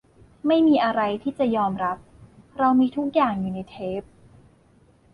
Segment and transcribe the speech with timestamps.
[0.47, 1.97] ไม่มีอะไรที่จะยอมรับ
[2.57, 4.01] เรามีทุกอย่างอยู่ในเทป